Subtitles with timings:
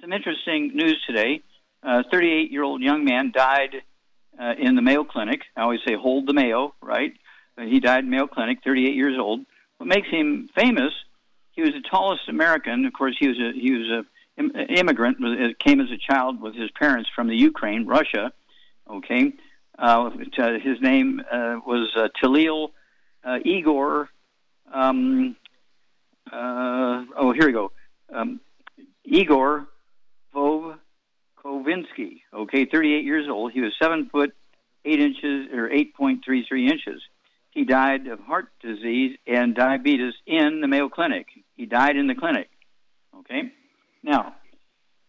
[0.00, 1.42] some interesting news today.
[1.82, 3.82] A 38 year old young man died
[4.40, 5.42] uh, in the Mayo Clinic.
[5.56, 7.12] I always say, hold the Mayo, right?
[7.56, 9.40] Uh, he died in Mayo Clinic, 38 years old.
[9.78, 10.92] What makes him famous?
[11.52, 12.84] He was the tallest American.
[12.84, 15.18] Of course, he was a he was a immigrant.
[15.58, 18.32] Came as a child with his parents from the Ukraine, Russia.
[18.88, 19.32] Okay,
[19.78, 22.72] uh, his name uh, was uh, Talil
[23.24, 24.10] uh, Igor.
[24.72, 25.36] Um,
[26.30, 27.72] uh, oh, here we go.
[28.12, 28.40] Um,
[29.04, 29.66] Igor
[31.66, 33.52] Vovkovinsky, okay, 38 years old.
[33.52, 34.34] He was seven foot
[34.84, 37.02] eight inches or 8.33 inches.
[37.50, 41.26] He died of heart disease and diabetes in the Mayo Clinic.
[41.56, 42.48] He died in the clinic.
[43.18, 43.52] Okay?
[44.02, 44.34] Now,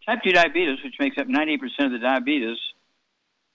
[0.06, 2.56] type 2 diabetes, which makes up 98% of the diabetes,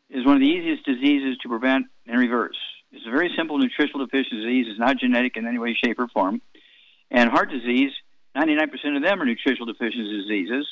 [0.09, 2.58] is one of the easiest diseases to prevent and reverse.
[2.92, 4.68] It's a very simple nutritional deficiency disease.
[4.70, 6.41] It's not genetic in any way, shape, or form.
[7.09, 7.91] And heart disease,
[8.38, 10.68] 99% of them are nutritional deficiency diseases.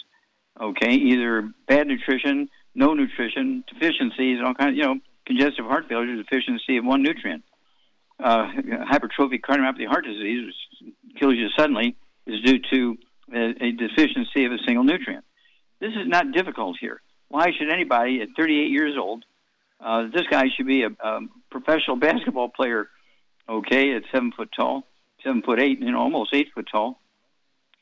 [0.60, 4.72] Okay, either bad nutrition, no nutrition, deficiencies, all kinds.
[4.72, 7.44] Of, You know, congestive heart failure, deficiency of one nutrient.
[8.20, 8.48] Uh,
[8.92, 11.96] hypertrophic cardiomyopathy heart disease, which kills you suddenly,
[12.28, 12.98] is due to
[13.34, 15.26] a, a deficiency of a single nutrient.
[15.80, 17.02] This is not difficult here.
[17.30, 19.24] Why should anybody at 38 years old,
[19.80, 22.90] uh, this guy should be a, a professional basketball player,
[23.50, 24.84] okay, at seven foot tall,
[25.24, 27.00] seven foot eight, you know, almost eight foot tall.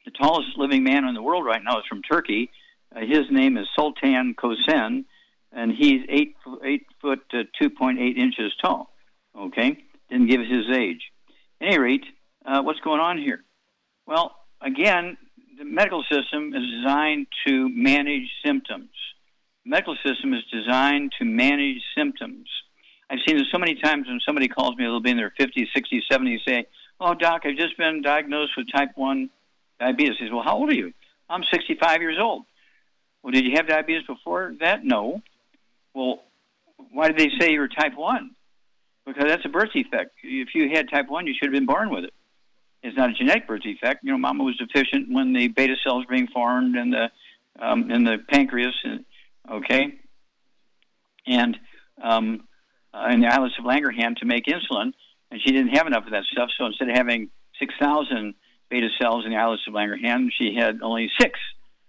[0.06, 2.52] The tallest living man in the world right now is from Turkey.
[2.96, 5.06] Uh, his name is Sultan Kosen,
[5.52, 8.92] and he's eight eight foot uh, two point eight inches tall.
[9.38, 9.78] Okay,
[10.10, 11.12] didn't give his age.
[11.62, 12.06] At any rate,
[12.46, 13.44] uh, what's going on here?
[14.08, 15.18] Well, again,
[15.58, 18.90] the medical system is designed to manage symptoms.
[19.66, 22.48] Medical system is designed to manage symptoms.
[23.10, 25.68] I've seen this so many times when somebody calls me, they'll be in their 50s,
[25.76, 26.66] 60s, 70s, say,
[27.00, 29.30] Oh, doc, I've just been diagnosed with type 1
[29.80, 30.16] diabetes.
[30.18, 30.94] He says, Well, how old are you?
[31.30, 32.46] I'm 65 years old.
[33.24, 34.84] Well, did you have diabetes before that?
[34.84, 35.22] No.
[35.94, 36.24] Well,
[36.92, 38.32] why did they say you were type 1?
[39.06, 40.12] Because that's a birth defect.
[40.24, 42.14] If you had type 1, you should have been born with it.
[42.84, 44.04] it is not a genetic birth defect.
[44.04, 47.10] You know, mama was deficient when the beta cells were being formed in the
[47.60, 48.76] um, in the pancreas.
[49.52, 50.00] Okay,
[51.28, 51.58] and
[52.02, 52.48] um,
[52.94, 54.94] uh, in the islets of Langerhans to make insulin,
[55.32, 56.50] and she didn't have enough of that stuff.
[56.58, 58.36] So instead of having six thousand
[58.70, 61.40] beta cells in the islets of Langerhans, she had only six.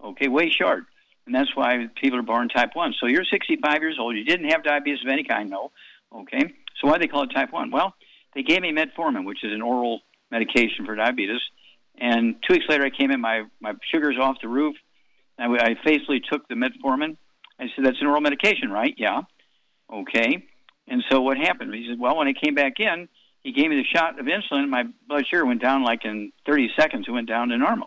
[0.03, 0.85] Okay, way short.
[1.31, 2.95] And that's why people are born type 1.
[2.99, 4.17] So you're 65 years old.
[4.17, 5.71] You didn't have diabetes of any kind, no.
[6.13, 6.41] Okay.
[6.81, 7.71] So why do they call it type 1?
[7.71, 7.95] Well,
[8.35, 10.01] they gave me metformin, which is an oral
[10.33, 11.41] medication for diabetes.
[11.99, 14.75] And two weeks later, I came in, my, my sugar's off the roof.
[15.39, 17.17] I, I faithfully took the metformin.
[17.61, 18.95] I said, That's an oral medication, right?
[18.99, 19.21] Yeah.
[19.89, 20.45] Okay.
[20.89, 21.73] And so what happened?
[21.73, 23.09] He said, Well, when I came back in,
[23.45, 24.69] he gave me the shot of insulin.
[24.69, 27.05] My blood sugar went down like in 30 seconds.
[27.07, 27.87] It went down to normal.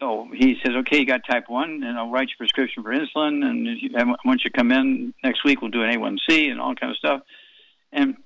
[0.00, 2.92] So he says, okay, you got type 1, and I'll write you a prescription for
[2.92, 3.44] insulin.
[3.44, 6.96] And once you come in next week, we'll do an A1C and all kind of
[6.96, 7.22] stuff.
[7.92, 8.16] And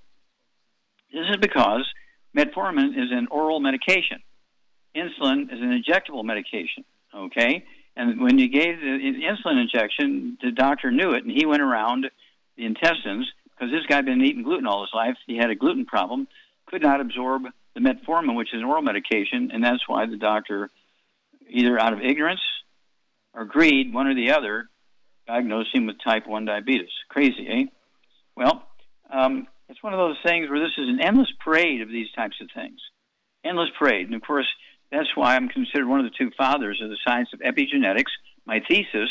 [1.12, 1.86] this is because
[2.36, 4.22] Metformin is an oral medication.
[4.96, 6.84] Insulin is an injectable medication.
[7.14, 7.64] Okay,
[7.96, 12.06] and when you gave the insulin injection, the doctor knew it, and he went around
[12.56, 15.16] the intestines because this guy had been eating gluten all his life.
[15.26, 16.28] He had a gluten problem,
[16.66, 17.44] could not absorb
[17.74, 20.70] the metformin, which is an oral medication, and that's why the doctor,
[21.50, 22.40] either out of ignorance
[23.34, 24.68] or greed, one or the other,
[25.26, 26.90] diagnosed him with type 1 diabetes.
[27.08, 27.64] Crazy, eh?
[28.36, 28.62] Well,
[29.10, 32.36] um, it's one of those things where this is an endless parade of these types
[32.40, 32.80] of things.
[33.44, 34.06] Endless parade.
[34.06, 34.46] And of course,
[34.90, 38.10] that's why I'm considered one of the two fathers of the science of epigenetics.
[38.46, 39.10] My thesis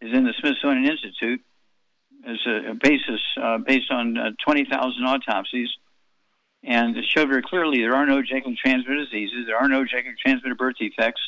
[0.00, 1.40] is in the Smithsonian Institute
[2.26, 5.68] as a, basis uh, based on uh, 20,000 autopsies
[6.66, 10.16] and it showed very clearly there are no genetically transmitted diseases, there are no genetically
[10.20, 11.20] transmitted birth defects,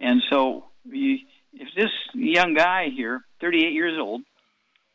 [0.00, 1.18] and so you,
[1.52, 4.22] if this young guy here, 38 years old,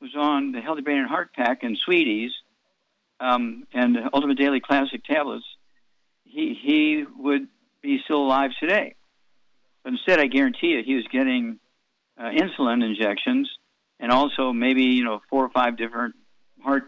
[0.02, 2.32] was on the Healthy Brain and Heart Pack and Sweeties
[3.20, 5.46] um, and Ultimate Daily Classic tablets,
[6.24, 7.48] he he would
[7.82, 8.96] be still alive today.
[9.84, 11.60] But instead, I guarantee you, he was getting
[12.18, 13.50] uh, insulin injections
[14.00, 16.16] and also maybe you know four or five different
[16.62, 16.84] heart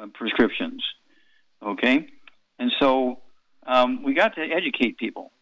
[0.00, 0.84] uh, prescriptions.
[1.62, 2.06] Okay,
[2.58, 3.20] and so
[3.66, 5.32] um, we got to educate people.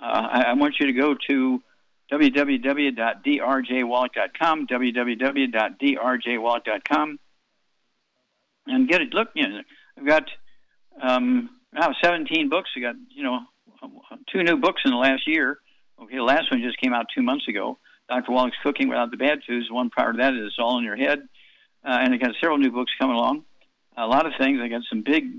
[0.00, 1.62] Uh, I, I, want you to go to
[2.12, 7.18] www.drjwallach.com, www.drjwallach.com,
[8.66, 9.14] and get it.
[9.14, 9.60] Look, you know,
[9.98, 10.28] I've got
[11.00, 12.70] um, now 17 books.
[12.76, 13.40] I got you know
[14.32, 15.58] two new books in the last year.
[16.02, 17.78] Okay, the last one just came out two months ago.
[18.08, 18.32] Dr.
[18.32, 19.70] Wallach's Cooking Without the Bad Foods.
[19.70, 21.20] One prior to that is All in Your Head,
[21.84, 23.44] uh, and I got several new books coming along.
[23.96, 24.60] A lot of things.
[24.60, 25.30] I got some big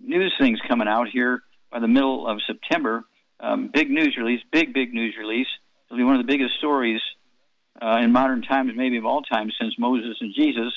[0.00, 3.04] news things coming out here by the middle of September.
[3.38, 5.46] Um, big news release, big big news release.
[5.86, 7.00] It'll be one of the biggest stories
[7.80, 10.72] uh, in modern times, maybe of all time, since Moses and Jesus.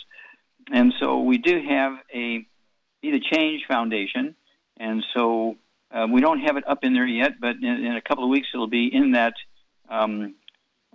[0.71, 2.45] And so we do have a
[3.01, 4.35] Be the Change Foundation,
[4.77, 5.55] and so
[5.91, 8.29] uh, we don't have it up in there yet, but in, in a couple of
[8.29, 9.33] weeks it'll be in that
[9.89, 10.35] um,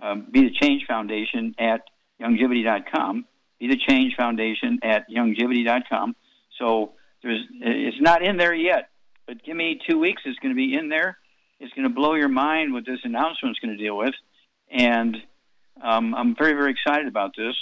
[0.01, 1.83] uh, Be the Change Foundation at
[2.21, 3.25] youngevity.com.
[3.59, 6.15] Be the Change Foundation at youngevity.com.
[6.59, 8.91] So there's, it's not in there yet,
[9.27, 10.23] but give me two weeks.
[10.25, 11.19] It's going to be in there.
[11.61, 14.15] It's going to blow your mind what this announcement is going to deal with,
[14.71, 15.17] and
[15.83, 17.55] um, I'm very very excited about this.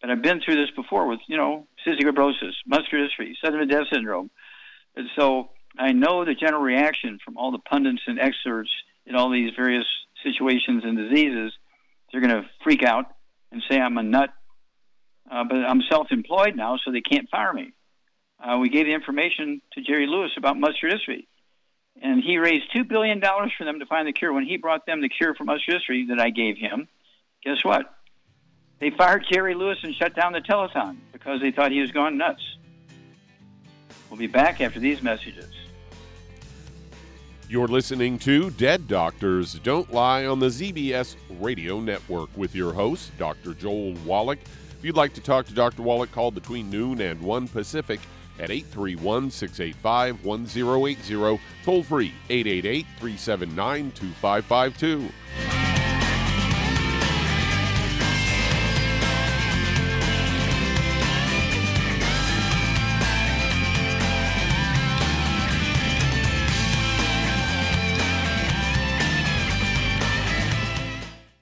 [0.00, 3.86] But I've been through this before with you know cystic fibrosis, muscular dystrophy, sudden death
[3.92, 4.30] syndrome,
[4.96, 8.70] and so I know the general reaction from all the pundits and experts
[9.06, 9.86] in all these various
[10.22, 11.52] situations and diseases.
[12.10, 13.06] They're going to freak out
[13.52, 14.30] and say I'm a nut,
[15.30, 17.72] uh, but I'm self-employed now, so they can't fire me.
[18.42, 21.26] Uh, we gave the information to Jerry Lewis about muscular dystrophy,
[22.02, 24.32] and he raised two billion dollars for them to find the cure.
[24.32, 26.88] When he brought them the cure from muscular dystrophy that I gave him,
[27.44, 27.94] guess what?
[28.78, 32.16] They fired Jerry Lewis and shut down the telethon because they thought he was gone
[32.16, 32.42] nuts.
[34.08, 35.52] We'll be back after these messages.
[37.48, 43.10] You're listening to Dead Doctors Don't Lie on the ZBS Radio Network with your host,
[43.18, 43.54] Dr.
[43.54, 44.38] Joel Wallach.
[44.78, 45.82] If you'd like to talk to Dr.
[45.82, 48.00] Wallach, call between noon and 1 Pacific
[48.40, 55.10] at 831 685 1080, toll free 888 379 2552.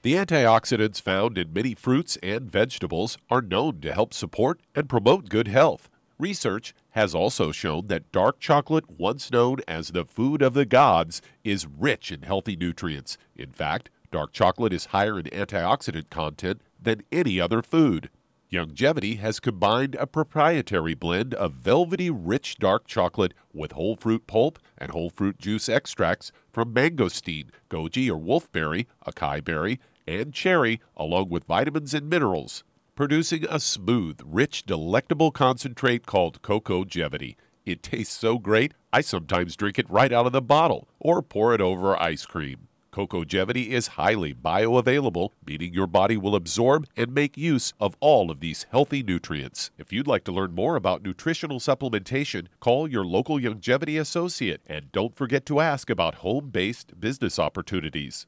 [0.01, 5.27] The antioxidants found in many fruits and vegetables are known to help support and promote
[5.27, 5.89] good health.
[6.19, 11.21] Research has also shown that dark chocolate, once known as the food of the gods,
[11.45, 13.17] is rich in healthy nutrients.
[13.37, 18.09] In fact, dark chocolate is higher in antioxidant content than any other food.
[18.51, 24.59] Youngevity has combined a proprietary blend of velvety rich dark chocolate with whole fruit pulp
[24.77, 31.29] and whole fruit juice extracts from mangosteen, goji or wolfberry, acai berry, and cherry, along
[31.29, 32.63] with vitamins and minerals,
[32.99, 37.37] producing a smooth, rich, delectable concentrate called Cocogevity.
[37.65, 41.53] It tastes so great, I sometimes drink it right out of the bottle or pour
[41.53, 42.67] it over ice cream.
[42.91, 48.41] Cocogevity is highly bioavailable, meaning your body will absorb and make use of all of
[48.41, 49.71] these healthy nutrients.
[49.77, 54.91] If you'd like to learn more about nutritional supplementation, call your local Youngevity associate and
[54.91, 58.27] don't forget to ask about home based business opportunities.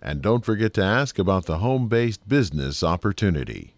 [0.00, 3.74] And don't forget to ask about the home based business opportunity.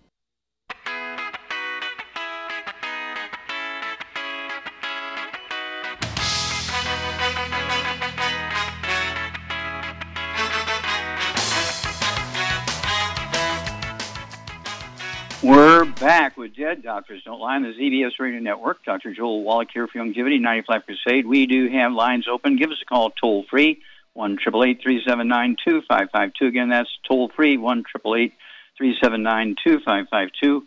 [15.43, 18.85] We're back with Dead Doctors Don't Lie on the ZBS Radio Network.
[18.85, 19.15] Dr.
[19.15, 21.27] Joel Wallach here for Youngevity 95 Crusade.
[21.27, 22.57] We do have lines open.
[22.57, 23.81] Give us a call toll free,
[24.15, 26.47] 1 379 2552.
[26.47, 30.67] Again, that's toll free, 1 379 2552.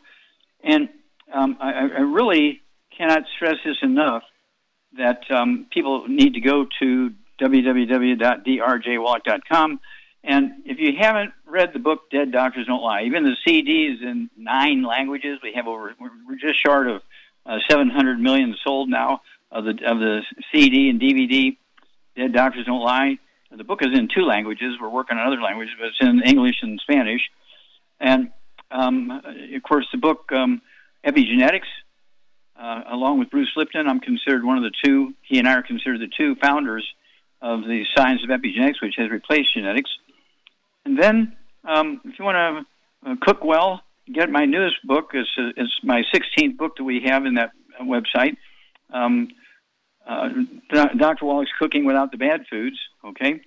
[0.64, 0.90] And
[1.34, 2.62] um, I, I, really
[2.96, 4.24] cannot stress this enough
[4.98, 9.80] that um, people need to go to www.drjwallach.com
[10.24, 14.02] and if you haven't read the book Dead Doctors Don't Lie, even the CD is
[14.02, 15.40] in nine languages.
[15.44, 17.02] We have over we're just short of
[17.46, 19.22] uh, 700 million sold now
[19.52, 20.22] of the of the
[20.54, 21.58] CD and DVD.
[22.16, 23.20] Dead Doctors Don't Lie.
[23.56, 24.76] The book is in two languages.
[24.82, 27.22] We're working on other languages, but it's in English and Spanish.
[28.00, 28.32] And
[28.72, 30.62] um, of course, the book um,
[31.06, 31.70] Epigenetics,
[32.60, 35.14] uh, along with Bruce Lipton, I'm considered one of the two.
[35.22, 36.88] He and I are considered the two founders
[37.42, 39.92] of the science of epigenetics, which has replaced genetics.
[40.86, 42.66] And then, um, if you want
[43.04, 43.82] to uh, cook well,
[44.12, 45.12] get my newest book.
[45.14, 48.38] It's, uh, it's my 16th book that we have in that website.
[48.92, 49.30] Um,
[50.08, 50.30] uh,
[50.98, 51.26] Dr.
[51.26, 52.78] Wallach's Cooking Without the Bad Foods.
[53.06, 53.42] Okay.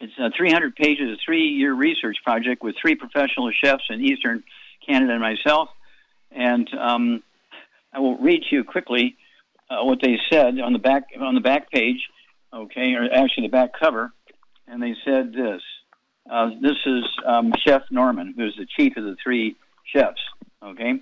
[0.00, 4.42] It's uh, 300 pages, a three-year research project with three professional chefs in Eastern
[4.86, 5.68] Canada and myself.
[6.30, 7.22] And um,
[7.92, 9.16] I will read to you quickly
[9.68, 12.00] uh, what they said on the back on the back page.
[12.52, 14.12] Okay, or actually the back cover,
[14.66, 15.60] and they said this.
[16.28, 19.56] Uh, this is um, Chef Norman, who's the chief of the three
[19.94, 20.20] chefs.
[20.62, 20.94] Okay,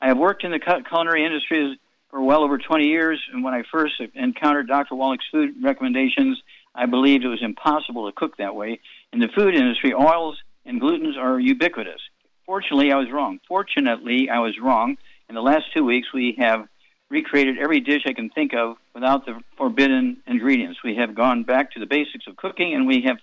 [0.00, 0.58] I have worked in the
[0.88, 1.78] culinary industry
[2.10, 4.94] for well over 20 years, and when I first encountered Dr.
[4.94, 6.40] Wallach's food recommendations,
[6.74, 8.80] I believed it was impossible to cook that way.
[9.12, 12.00] In the food industry, oils and glutens are ubiquitous.
[12.46, 13.40] Fortunately, I was wrong.
[13.46, 14.96] Fortunately, I was wrong.
[15.28, 16.66] In the last two weeks, we have
[17.10, 20.80] recreated every dish I can think of without the forbidden ingredients.
[20.82, 23.18] We have gone back to the basics of cooking, and we have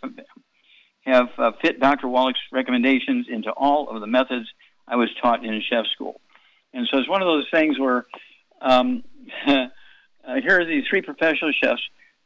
[1.05, 2.07] have uh, fit Dr.
[2.07, 4.47] Wallach's recommendations into all of the methods
[4.87, 6.19] I was taught in chef school.
[6.73, 8.05] And so it's one of those things where
[8.65, 9.03] um,
[9.47, 9.67] uh,
[10.41, 11.81] here are these three professional chefs.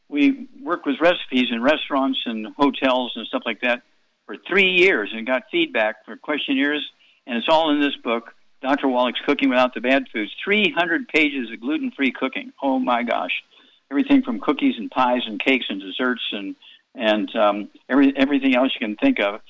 [0.08, 3.84] We worked with recipes in restaurants and hotels and stuff like that
[4.25, 6.88] for three years and got feedback for questionnaires,
[7.27, 8.88] and it's all in this book, Dr.
[8.88, 10.31] Wallach's Cooking Without the Bad Foods.
[10.43, 12.51] 300 pages of gluten free cooking.
[12.62, 13.43] Oh my gosh.
[13.91, 16.55] Everything from cookies and pies and cakes and desserts and
[16.96, 19.41] and um, every, everything else you can think of,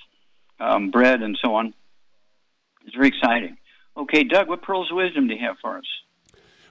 [0.59, 1.73] um, bread and so on.
[2.85, 3.57] It's very exciting.
[3.95, 5.85] Okay, Doug, what pearls of wisdom do you have for us?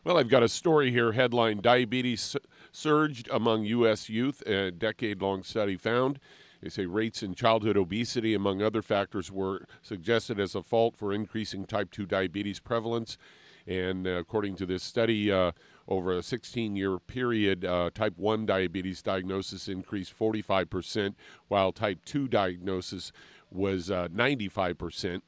[0.05, 2.37] Well, I've got a story here headline Diabetes
[2.71, 4.09] Surged Among U.S.
[4.09, 6.21] Youth, a decade long study found.
[6.63, 11.13] They say rates in childhood obesity, among other factors, were suggested as a fault for
[11.13, 13.19] increasing type 2 diabetes prevalence.
[13.67, 15.51] And uh, according to this study, uh,
[15.89, 21.15] over a 16 year period, uh, type 1 diabetes diagnosis increased 45%,
[21.49, 23.11] while type 2 diagnosis
[23.51, 25.17] was 95%.
[25.17, 25.21] Uh,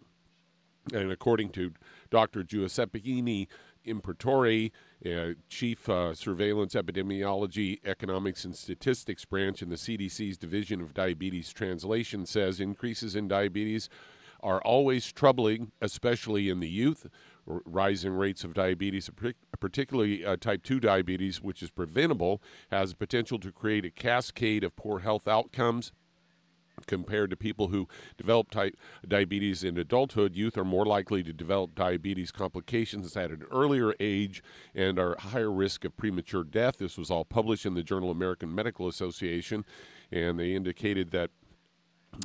[0.93, 1.73] and according to
[2.11, 2.43] Dr.
[2.43, 3.47] Giuseppina
[3.87, 4.71] Imperatore,
[5.07, 11.53] uh, Chief uh, Surveillance Epidemiology, Economics, and Statistics Branch in the CDC's Division of Diabetes
[11.53, 13.89] Translation, says increases in diabetes
[14.43, 17.07] are always troubling, especially in the youth
[17.47, 19.11] rising rates of diabetes,
[19.59, 24.77] particularly uh, type 2 diabetes, which is preventable, has potential to create a cascade of
[24.77, 25.93] poor health outcomes.
[26.87, 31.75] Compared to people who develop type diabetes in adulthood, youth are more likely to develop
[31.75, 34.43] diabetes complications at an earlier age
[34.75, 36.79] and are higher risk of premature death.
[36.79, 39.65] This was all published in the Journal American Medical Association,
[40.11, 41.31] and they indicated that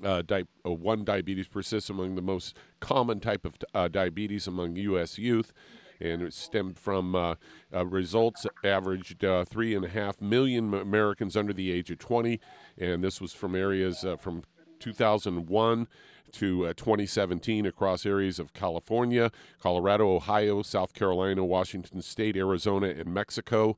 [0.04, 4.76] uh, di- uh, one diabetes persists among the most common type of uh, diabetes among
[4.78, 5.18] U.S.
[5.18, 5.54] youth,
[6.12, 7.36] and it stemmed from uh,
[7.74, 12.40] uh, results averaged uh, three and a half million Americans under the age of 20,
[12.78, 14.44] and this was from areas from
[14.80, 15.88] 2001
[16.32, 19.32] to 2017 across areas of California,
[19.62, 23.78] Colorado, Ohio, South Carolina, Washington State, Arizona, and Mexico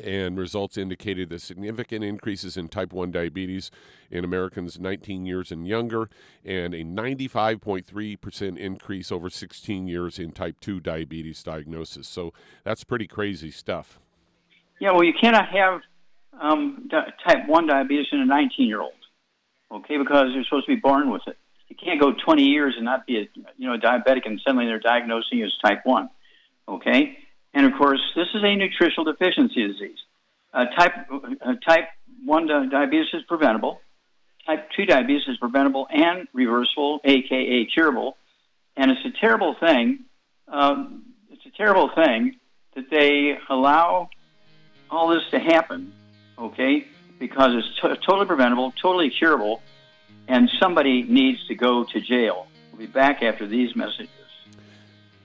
[0.00, 3.70] and results indicated the significant increases in type 1 diabetes
[4.10, 6.08] in Americans 19 years and younger,
[6.44, 12.08] and a 95.3% increase over 16 years in type 2 diabetes diagnosis.
[12.08, 12.32] So
[12.64, 13.98] that's pretty crazy stuff.
[14.80, 15.80] Yeah, well, you cannot have
[16.40, 16.88] um,
[17.26, 18.92] type 1 diabetes in a 19 year old,
[19.72, 21.36] okay, because you're supposed to be born with it.
[21.68, 24.66] You can't go 20 years and not be a you know a diabetic and suddenly
[24.66, 26.08] they're diagnosing you as type 1,
[26.68, 27.18] okay?
[27.54, 29.98] And of course, this is a nutritional deficiency disease.
[30.52, 31.88] Uh, type, uh, type
[32.24, 33.80] 1 diabetes is preventable.
[34.46, 38.16] Type 2 diabetes is preventable and reversible, aka curable.
[38.76, 40.00] And it's a terrible thing.
[40.48, 42.36] Um, it's a terrible thing
[42.74, 44.10] that they allow
[44.90, 45.92] all this to happen,
[46.38, 46.86] okay?
[47.18, 49.62] Because it's t- totally preventable, totally curable,
[50.28, 52.48] and somebody needs to go to jail.
[52.70, 54.08] We'll be back after these messages.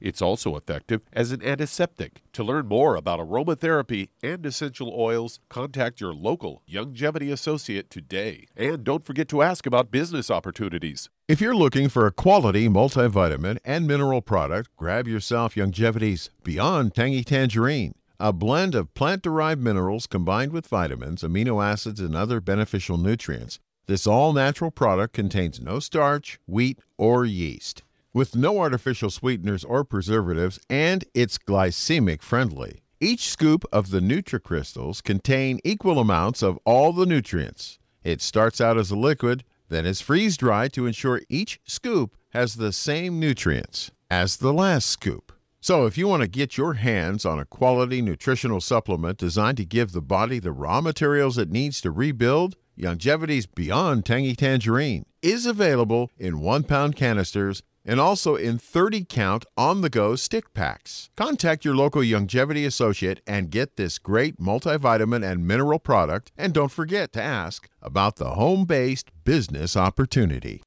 [0.00, 2.22] It's also effective as an antiseptic.
[2.32, 8.46] To learn more about aromatherapy and essential oils, contact your local Youngevity associate today.
[8.56, 11.10] And don't forget to ask about business opportunities.
[11.28, 17.22] If you're looking for a quality multivitamin and mineral product, grab yourself Youngevity's Beyond Tangy
[17.22, 17.94] Tangerine.
[18.18, 23.58] A blend of plant derived minerals combined with vitamins, amino acids, and other beneficial nutrients.
[23.86, 29.84] This all natural product contains no starch, wheat, or yeast with no artificial sweeteners or
[29.84, 32.82] preservatives, and it's glycemic friendly.
[33.00, 37.78] Each scoop of the NutriCrystals contain equal amounts of all the nutrients.
[38.04, 42.56] It starts out as a liquid, then is freeze dried to ensure each scoop has
[42.56, 45.32] the same nutrients as the last scoop.
[45.62, 49.64] So, if you want to get your hands on a quality nutritional supplement designed to
[49.64, 55.44] give the body the raw materials it needs to rebuild, Youngevity's Beyond Tangy Tangerine is
[55.44, 61.10] available in one pound canisters and also in 30 count on the go stick packs.
[61.16, 66.32] Contact your local Youngevity associate and get this great multivitamin and mineral product.
[66.36, 70.62] And don't forget to ask about the home based business opportunity.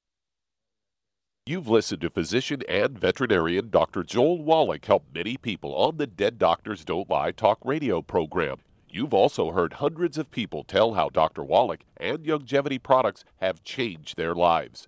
[1.45, 4.03] You've listened to physician and veterinarian Dr.
[4.03, 8.59] Joel Wallach help many people on the Dead Doctors Don't Lie talk radio program.
[8.87, 11.43] You've also heard hundreds of people tell how Dr.
[11.43, 14.87] Wallach and Youngevity products have changed their lives.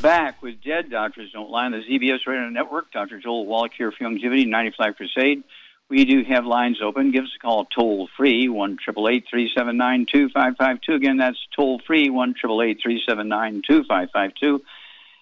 [0.00, 2.90] Back with Dead Doctors Don't Lie on the ZBS Radio Network.
[2.92, 3.18] Dr.
[3.18, 5.44] Joel Wallach here for Youngevity, 95 Crusade.
[5.88, 7.12] We do have lines open.
[7.12, 10.92] Give us a call toll free, 1 379 2552.
[10.94, 14.62] Again, that's toll free, 1 379 2552.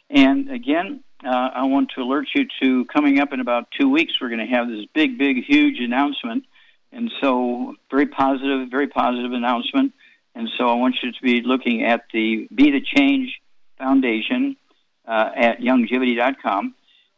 [0.09, 4.15] And again, uh, I want to alert you to coming up in about two weeks,
[4.21, 6.45] we're going to have this big, big, huge announcement.
[6.93, 9.95] And so, very positive, very positive announcement.
[10.35, 13.40] And so, I want you to be looking at the Be the Change
[13.81, 14.57] Foundation
[15.09, 16.75] uh, at youngevity.com.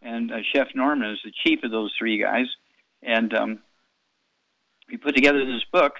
[0.02, 2.46] And uh, Chef Norman is the chief of those three guys.
[3.02, 3.58] And um,
[4.90, 5.94] we put together this book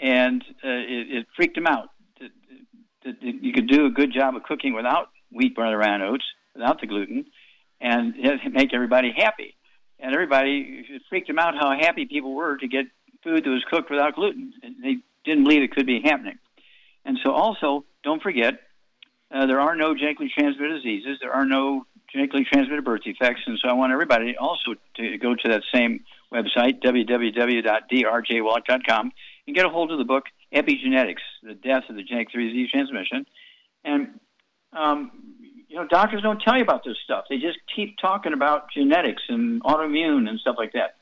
[0.00, 1.88] and uh, it, it, freaked him out
[2.20, 2.30] that,
[3.04, 6.80] that, you could do a good job of cooking without wheat, rye, and oats, without
[6.80, 7.26] the gluten,
[7.80, 8.14] and
[8.52, 9.56] make everybody happy.
[10.00, 12.86] And everybody freaked him out how happy people were to get
[13.22, 14.52] food that was cooked without gluten.
[14.62, 16.38] And they didn't believe it could be happening.
[17.04, 18.54] And so, also, don't forget,
[19.30, 21.18] uh, there are no genetically transmitted diseases.
[21.20, 23.42] There are no genetically transmitted birth defects.
[23.46, 26.00] And so, I want everybody also to go to that same
[26.32, 29.12] website, www.drjwallach.com,
[29.46, 33.26] and get a hold of the book Epigenetics: The Death of the Genetic Disease Transmission.
[33.84, 34.20] And
[34.72, 35.10] um,
[35.68, 37.24] you know, doctors don't tell you about this stuff.
[37.28, 40.94] They just keep talking about genetics and autoimmune and stuff like that.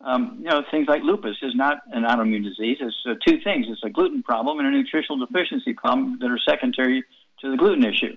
[0.00, 2.78] Um, you know, things like lupus is not an autoimmune disease.
[2.80, 6.38] It's uh, two things: it's a gluten problem and a nutritional deficiency problem that are
[6.38, 7.04] secondary
[7.40, 8.16] to the gluten issue.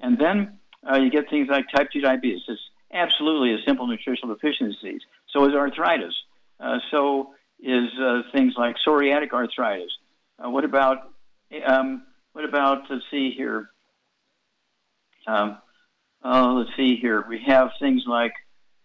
[0.00, 0.58] And then
[0.90, 2.42] uh, you get things like type 2 diabetes.
[2.48, 2.60] It's
[2.92, 5.02] absolutely a simple nutritional deficiency disease.
[5.32, 6.14] So is arthritis.
[6.58, 9.90] Uh, so is uh, things like psoriatic arthritis.
[10.42, 11.12] Uh, what about
[11.66, 13.70] um, what about let's see here.
[15.26, 15.58] Um,
[16.24, 17.24] uh, let's see here.
[17.28, 18.32] We have things like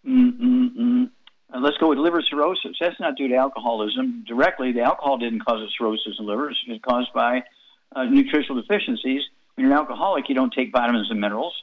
[0.05, 1.09] mm, mm, mm.
[1.55, 2.75] Uh, let's go with liver cirrhosis.
[2.79, 4.71] That's not due to alcoholism directly.
[4.73, 6.49] The alcohol didn't cause a cirrhosis in the liver.
[6.49, 7.43] It's caused by
[7.95, 9.21] uh, nutritional deficiencies.
[9.55, 11.53] When you're an alcoholic, you don't take vitamins and minerals,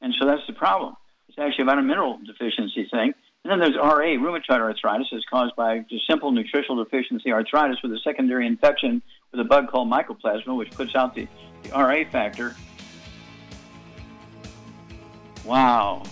[0.00, 0.96] and so that's the problem.
[1.28, 3.14] It's actually about a mineral deficiency thing.
[3.44, 7.92] And then there's RA, rheumatoid arthritis, is caused by just simple nutritional deficiency arthritis with
[7.92, 11.28] a secondary infection with a bug called mycoplasma, which puts out the,
[11.62, 12.56] the RA factor.
[15.44, 16.02] Wow.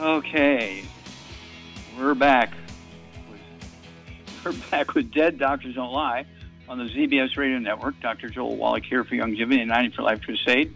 [0.00, 0.82] Okay,
[1.98, 2.54] we're back.
[4.44, 6.24] We're back with Dead Doctors Don't Lie
[6.70, 8.00] on the ZBS Radio Network.
[8.00, 8.30] Dr.
[8.30, 10.74] Joel Wallach here for Youngevity and 90 for Life Crusade.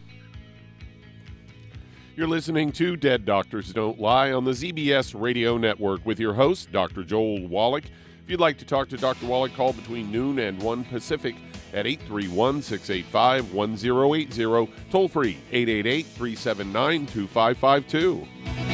[2.14, 6.70] You're listening to Dead Doctors Don't Lie on the ZBS Radio Network with your host,
[6.70, 7.02] Dr.
[7.02, 7.84] Joel Wallach.
[7.86, 9.24] If you'd like to talk to Dr.
[9.24, 11.34] Wallach, call between noon and 1 Pacific
[11.72, 18.73] at 831 685 1080, toll free 888 379 2552.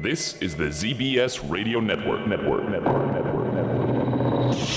[0.00, 2.24] This is the ZBS Radio Network.
[2.24, 2.68] Network.
[2.68, 3.12] Network.
[3.12, 3.52] Network.
[3.52, 4.68] Network.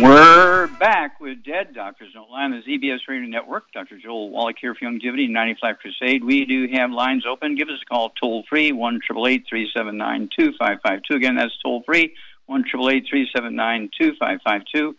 [0.00, 3.70] We're back with Dead Doctors Don't Lie on the ZBS Radio Network.
[3.72, 3.98] Dr.
[3.98, 6.24] Joel Wallach here for Youngevity 95 Crusade.
[6.24, 7.54] We do have lines open.
[7.54, 11.14] Give us a call toll free, 1 379 2552.
[11.14, 12.16] Again, that's toll free,
[12.46, 14.96] 1 379 2552.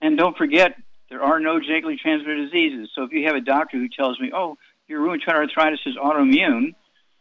[0.00, 0.74] And don't forget,
[1.08, 2.90] there are no genetically transmitted diseases.
[2.92, 4.58] So if you have a doctor who tells me, oh,
[4.88, 6.74] your rheumatoid arthritis is autoimmune,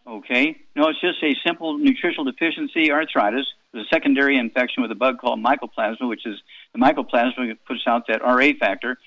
[0.07, 5.19] okay, no, it's just a simple nutritional deficiency arthritis a secondary infection with a bug
[5.19, 6.37] called mycoplasma, which is
[6.73, 8.97] the mycoplasma puts out that RA factor.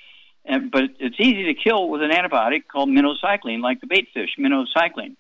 [0.45, 4.31] And, but it's easy to kill with an antibiotic called minocycline, like the bait fish,
[4.39, 5.17] minocycline.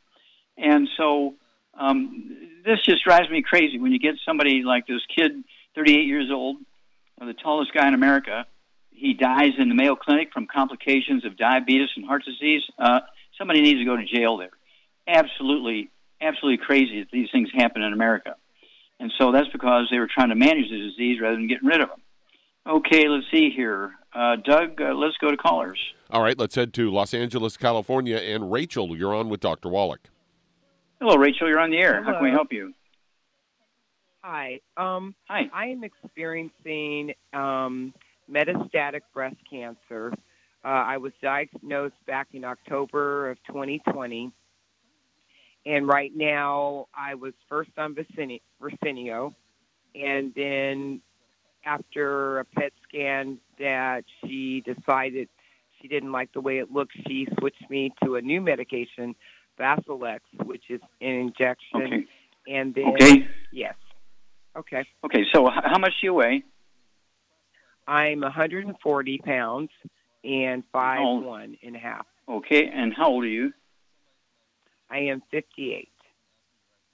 [0.56, 1.34] And so
[1.78, 5.32] um, this just drives me crazy when you get somebody like this kid,
[5.74, 6.58] 38 years old,
[7.20, 8.46] uh, the tallest guy in America.
[8.90, 12.62] He dies in the Mayo Clinic from complications of diabetes and heart disease.
[12.78, 13.00] Uh,
[13.36, 14.50] somebody needs to go to jail there.
[15.06, 18.36] Absolutely, absolutely crazy that these things happen in America.
[19.00, 21.80] And so that's because they were trying to manage the disease rather than getting rid
[21.80, 22.00] of them.
[22.66, 23.92] Okay, let's see here.
[24.14, 25.78] Uh, Doug, uh, let's go to callers.
[26.10, 28.16] All right, let's head to Los Angeles, California.
[28.16, 29.68] And Rachel, you're on with Dr.
[29.68, 30.08] Wallach.
[31.00, 31.48] Hello, Rachel.
[31.48, 32.02] You're on the air.
[32.02, 32.12] Hello.
[32.12, 32.72] How can we help you?
[34.22, 34.60] Hi.
[34.76, 35.50] Um, Hi.
[35.52, 37.92] I am experiencing um,
[38.30, 40.14] metastatic breast cancer.
[40.64, 44.32] Uh, I was diagnosed back in October of 2020.
[45.66, 49.34] And right now, I was first on Verzenio.
[49.94, 51.00] And then
[51.64, 55.28] after a PET scan that she decided
[55.80, 59.14] she didn't like the way it looked, she switched me to a new medication,
[59.58, 61.82] Faslodex, which is an injection.
[61.82, 62.04] Okay.
[62.46, 63.26] And then, Okay.
[63.52, 63.74] yes.
[64.56, 64.84] Okay.
[65.04, 66.42] Okay, so how much do you weigh?
[67.86, 69.70] I'm 140 pounds
[70.22, 71.20] and five Oh.
[71.20, 72.06] one and a half.
[72.28, 73.52] Okay, and how old are you?
[74.90, 75.88] I am 58.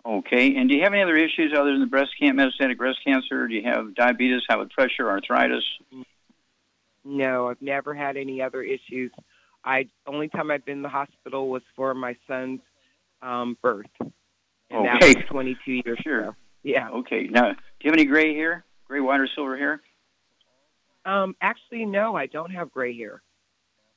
[0.06, 2.98] Okay, and do you have any other issues other than the breast can- metastatic breast
[3.04, 3.46] cancer?
[3.46, 5.64] Do you have diabetes, high blood pressure, arthritis?
[7.04, 9.10] No, I've never had any other issues.
[9.62, 12.60] I only time I've been in the hospital was for my son's
[13.20, 15.14] um, birth, and that Okay.
[15.16, 16.20] was 22 years Sure.
[16.20, 16.36] ago.
[16.62, 16.88] Yeah.
[16.90, 18.64] Okay, now, do you have any gray hair?
[18.88, 19.82] Gray, white, or silver hair?
[21.04, 23.22] Um, actually, no, I don't have gray hair.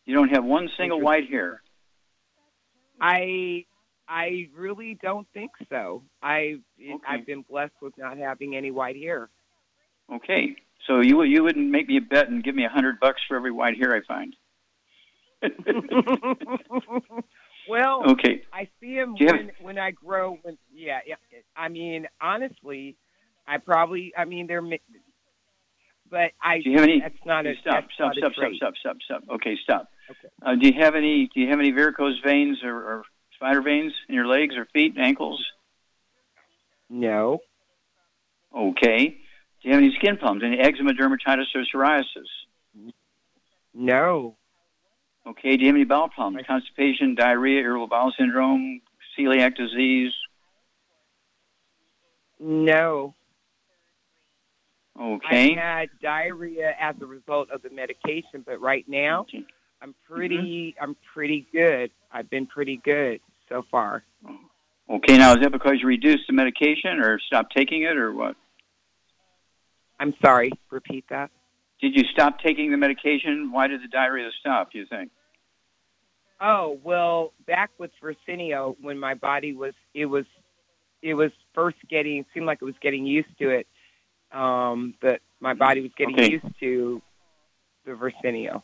[0.06, 1.62] You don't have one single white hair.
[3.00, 3.66] I
[4.08, 6.04] I really don't think so.
[6.22, 6.98] I Okay.
[7.08, 9.30] I've been blessed with not having any white hair.
[10.12, 13.22] Okay, so you you wouldn't make me a bet and give me a hundred bucks
[13.28, 14.36] for every white hair I find.
[17.70, 20.38] well, okay, I see Do you have- when when I grow.
[20.42, 21.16] When yeah, yeah.
[21.56, 22.96] I mean, honestly,
[23.48, 24.14] I probably.
[24.18, 24.62] I mean, they're.
[26.10, 26.60] But I.
[26.62, 27.54] Do you have any- That's not a.
[27.62, 29.24] stop, stop, stop, stop, stop, stop, stop.
[29.36, 29.90] Okay, stop.
[30.12, 30.28] Okay.
[30.46, 31.30] Uh, do you have any?
[31.34, 33.04] Do you have any varicose veins or, or
[33.44, 35.46] spider veins in your legs or feet, ankles?
[36.90, 37.40] No.
[38.56, 39.10] Okay.
[39.10, 40.44] Do you have any skin problems?
[40.46, 42.94] Any eczema, dermatitis, or psoriasis?
[43.74, 44.38] No.
[45.28, 45.58] Okay.
[45.58, 46.46] Do you have any bowel problems?
[46.48, 48.82] Constipation, diarrhea, irritable bowel syndrome,
[49.18, 50.14] celiac disease?
[52.40, 53.14] No.
[55.00, 55.58] Okay.
[55.58, 59.44] I had diarrhea as a result of the medication, but right now Okay.
[59.82, 60.84] I'm pretty mm-hmm.
[60.84, 61.92] I'm pretty good.
[62.12, 63.20] I've been pretty good
[63.54, 64.04] so far.
[64.90, 65.18] Okay.
[65.18, 68.36] Now, is that because you reduced the medication or stopped taking it or what?
[70.00, 71.30] I'm sorry, repeat that.
[71.80, 73.52] Did you stop taking the medication?
[73.52, 75.12] Why did the diarrhea stop, do you think?
[76.42, 80.26] Oh, well, back with Verzenio when my body was it was
[81.02, 83.68] it was first getting it seemed like it was getting used to it.
[84.32, 86.32] Um but my body was getting Okay.
[86.32, 87.02] used to
[87.86, 88.64] the Verzenio.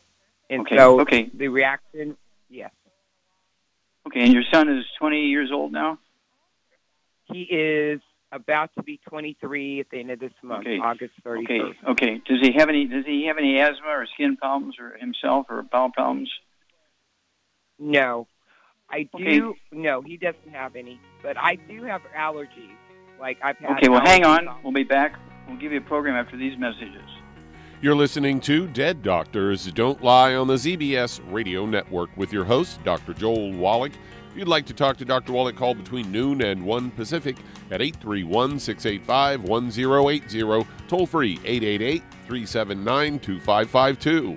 [0.50, 1.30] And Okay, so okay.
[1.32, 2.16] the reaction
[2.50, 2.72] yes.
[4.06, 4.20] Okay.
[4.22, 5.98] And your son is 20 years old now?
[7.24, 8.00] He is
[8.32, 10.78] about to be 23 at the end of this month, Okay.
[10.78, 11.42] August 31st.
[11.42, 11.60] Okay.
[11.88, 12.22] Okay.
[12.26, 12.86] Does he have any?
[12.86, 16.30] Does he have any asthma or skin problems or himself or bowel problems?
[17.78, 18.26] No.
[18.88, 19.38] I Okay.
[19.38, 22.74] do no, he doesn't have any, but I do have allergies.
[23.20, 23.88] Like I've had Okay.
[23.88, 24.48] Well, hang on.
[24.64, 25.14] We'll be back.
[25.46, 27.08] We'll give you a program after these messages.
[27.82, 32.84] You're listening to Dead Doctors Don't Lie on the ZBS Radio Network with your host,
[32.84, 33.14] Dr.
[33.14, 33.92] Joel Wallach.
[34.30, 35.32] If you'd like to talk to Dr.
[35.32, 37.38] Wallach, call between noon and 1 Pacific
[37.70, 44.36] at 831 685 1080, toll free 888 379 2552.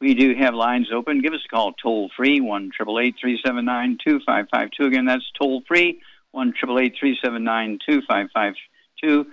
[0.00, 1.22] We do have lines open.
[1.22, 4.84] Give us a call toll free, 1 379 2552.
[4.84, 6.00] Again, that's toll free,
[6.32, 9.26] 1 379 2552.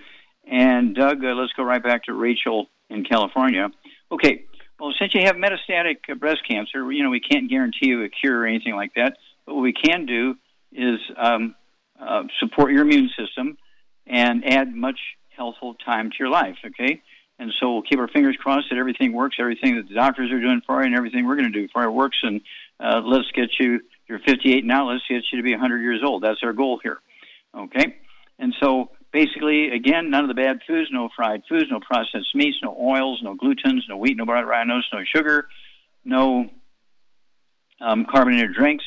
[0.46, 3.70] And Doug, uh, let's go right back to Rachel in California.
[4.10, 4.44] Okay,
[4.80, 8.08] well, since you have metastatic uh, breast cancer, you know, we can't guarantee you a
[8.08, 9.18] cure or anything like that.
[9.46, 10.36] But what we can do
[10.72, 11.54] is um,
[12.00, 13.58] uh, support your immune system
[14.06, 14.98] and add much
[15.36, 17.02] healthful time to your life, okay?
[17.38, 20.40] And so we'll keep our fingers crossed that everything works, everything that the doctors are
[20.40, 22.18] doing for you, and everything we're going to do for you works.
[22.22, 22.40] And
[22.78, 26.22] uh, let's get you, you're 58 now, let's get you to be 100 years old.
[26.22, 26.98] That's our goal here,
[27.56, 27.96] okay?
[28.38, 32.58] And so basically, again, none of the bad foods, no fried foods, no processed meats,
[32.62, 35.48] no oils, no glutens, no wheat, no rhinos, no sugar,
[36.04, 36.50] no
[37.80, 38.84] um, carbonated drinks.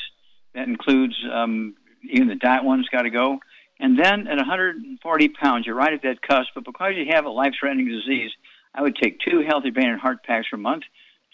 [0.53, 1.75] That includes um,
[2.09, 3.39] even the diet ones got to go.
[3.79, 7.29] And then at 140 pounds, you're right at that cusp, but because you have a
[7.29, 8.31] life-threatening disease,
[8.73, 10.83] I would take two healthy brain and heart packs per month,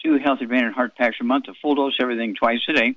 [0.04, 2.96] two healthy brain and heart packs per month, a full dose everything twice a day.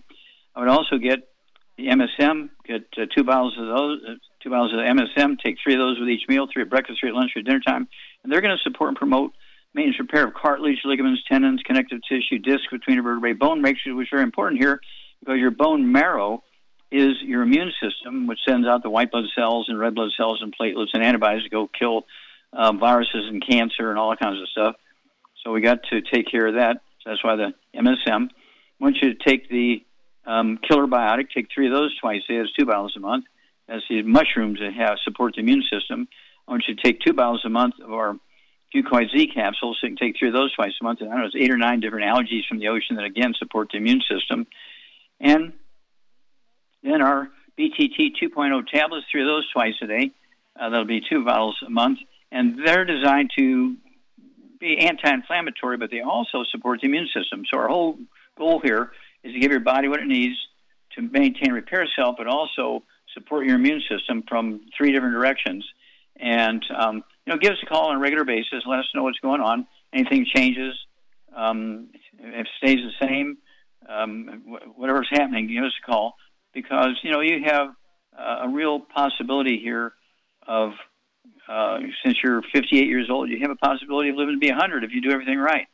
[0.55, 1.29] I would also get
[1.77, 5.75] the MSM, get uh, two bottles of those, uh, two bottles of MSM, take three
[5.75, 7.87] of those with each meal, three at breakfast, three at lunch, three at dinner time,
[8.23, 9.31] and they're going to support and promote
[9.73, 14.23] maintenance repair of cartilage, ligaments, tendons, connective tissue, disc between vertebrae, bone matrix, which very
[14.23, 14.81] important here
[15.19, 16.43] because your bone marrow
[16.91, 20.39] is your immune system, which sends out the white blood cells and red blood cells
[20.41, 22.05] and platelets and antibodies to go kill
[22.53, 24.75] uh, viruses and cancer and all kinds of stuff.
[25.43, 26.81] So we got to take care of that.
[27.03, 28.29] So that's why the MSM.
[28.79, 29.83] Want you to take the
[30.25, 32.37] um, killer biotic, take three of those twice a day.
[32.39, 33.25] That's two bottles a month.
[33.67, 36.07] That's the mushrooms that have support the immune system.
[36.47, 38.15] I want you to take two bottles a month of our
[38.73, 39.77] Fucoid Z capsules.
[39.79, 41.01] So you can take three of those twice a month.
[41.01, 43.33] And I don't know, it's eight or nine different algae from the ocean that again
[43.37, 44.47] support the immune system.
[45.19, 45.53] And
[46.91, 50.11] then our BTT 2.0 tablets, three of those twice a day.
[50.59, 51.99] Uh, that'll be two bottles a month.
[52.31, 53.75] And they're designed to
[54.59, 57.43] be anti inflammatory, but they also support the immune system.
[57.51, 57.97] So our whole
[58.37, 58.91] goal here
[59.23, 60.35] is to give your body what it needs
[60.95, 62.83] to maintain repair itself, but also
[63.13, 65.65] support your immune system from three different directions.
[66.19, 68.63] And, um, you know, give us a call on a regular basis.
[68.65, 69.67] Let us know what's going on.
[69.93, 70.75] Anything changes,
[71.35, 73.37] um, if it stays the same,
[73.87, 74.43] um,
[74.75, 76.15] whatever's happening, give us a call
[76.57, 77.67] because you know you have
[78.17, 79.93] uh, a real possibility here
[80.47, 80.71] of
[81.47, 84.83] uh, since you're 58 years old, you have a possibility of living to be 100
[84.83, 85.67] if you do everything right.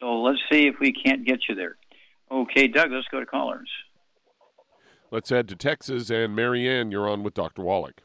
[0.00, 1.76] So let's see if we can't get you there.
[2.30, 3.68] Okay, Doug, let's go to callers.
[5.10, 7.62] Let's head to Texas and Marianne, you're on with Dr.
[7.62, 8.02] Wallach.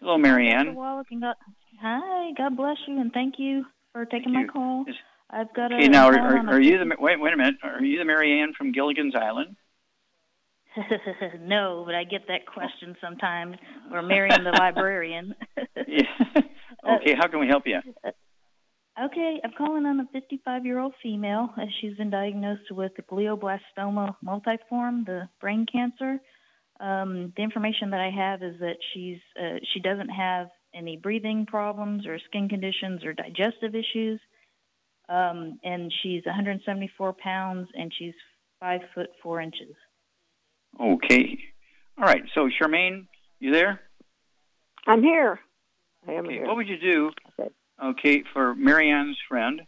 [0.00, 0.66] Hello, Marianne.
[0.66, 0.76] Dr.
[0.76, 1.34] Wallach, and God,
[1.80, 4.84] hi, God bless you, and thank you for taking thank my call.
[5.30, 5.88] I've got okay, a.
[5.88, 7.20] now, are, are, are you the wait?
[7.20, 7.56] Wait a minute.
[7.62, 9.56] Are you the Marianne from Gilligan's Island?
[11.40, 13.56] no, but I get that question sometimes.
[13.92, 15.34] Or Marion the librarian.
[15.86, 16.02] yeah.
[16.88, 17.80] Okay, how can we help you?
[19.04, 21.48] Okay, I'm calling on a 55 year old female.
[21.80, 26.18] She's been diagnosed with glioblastoma multiforme, the brain cancer.
[26.80, 31.46] Um, the information that I have is that she's uh, she doesn't have any breathing
[31.46, 34.20] problems or skin conditions or digestive issues.
[35.08, 38.14] Um, and she's 174 pounds and she's
[38.60, 39.74] five foot four inches.
[40.80, 41.38] Okay.
[41.98, 42.22] All right.
[42.34, 43.06] So, Charmaine,
[43.40, 43.80] you there?
[44.86, 45.40] I'm here.
[46.06, 46.34] I am okay.
[46.34, 46.46] here.
[46.46, 47.10] What would you do,
[47.84, 49.62] okay, for Marianne's friend,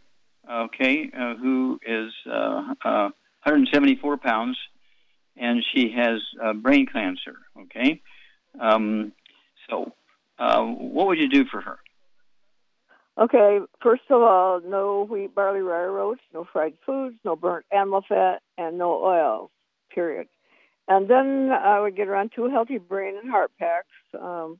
[0.49, 3.09] okay, uh, who is uh, uh,
[3.43, 4.57] 174 pounds
[5.37, 8.01] and she has uh, brain cancer, okay?
[8.59, 9.13] Um,
[9.69, 9.93] so,
[10.39, 11.77] uh, what would you do for her?
[13.17, 18.03] Okay, first of all, no wheat, barley, rye, oats, no fried foods, no burnt animal
[18.07, 19.51] fat, and no oil,
[19.93, 20.27] period.
[20.91, 23.87] And then I would get around two healthy brain and heart packs,
[24.21, 24.59] um,